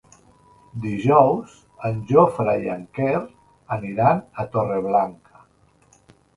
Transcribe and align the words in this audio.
Dijous 0.85 1.57
en 1.89 1.99
Jofre 2.13 2.57
i 2.65 2.73
en 2.77 2.83
Quer 2.97 3.21
aniran 3.79 4.25
a 4.45 4.49
Torreblanca. 4.57 5.49